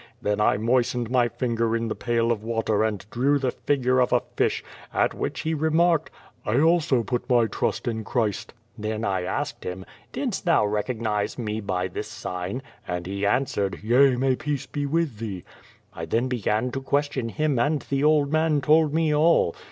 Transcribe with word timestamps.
Then 0.19 0.41
I 0.41 0.57
moistened 0.57 1.11
my 1.11 1.27
finger 1.29 1.75
in 1.75 1.87
the 1.87 1.93
pail 1.93 2.31
of 2.31 2.43
water 2.43 2.83
and 2.83 3.05
drew 3.11 3.37
the 3.37 3.51
figure 3.51 3.99
of 4.01 4.11
a 4.11 4.23
fish, 4.35 4.63
at 4.91 5.13
which 5.13 5.41
he 5.41 5.53
remarked: 5.53 6.09
'I 6.43 6.59
also 6.59 7.03
put 7.03 7.29
my 7.29 7.45
trust 7.45 7.87
in 7.87 8.03
Christ.' 8.03 8.51
Then 8.75 9.05
I 9.05 9.21
asked 9.21 9.63
him: 9.63 9.85
^Didst 10.11 10.43
thou 10.45 10.65
recognize 10.65 11.37
me 11.37 11.59
by 11.61 11.87
this 11.87 12.07
sign?' 12.07 12.63
and 12.87 13.05
he 13.05 13.27
answered: 13.27 13.81
'Yea, 13.83 14.15
may 14.15 14.35
peace 14.35 14.65
be 14.65 14.87
with 14.87 15.19
thee.' 15.19 15.43
I 15.93 16.05
then 16.05 16.27
began 16.27 16.71
to 16.71 16.81
question 16.81 17.29
him 17.29 17.59
and 17.59 17.83
the 17.83 18.03
old 18.03 18.31
man 18.31 18.61
told 18.61 18.95
me 18.95 19.13
all. 19.13 19.53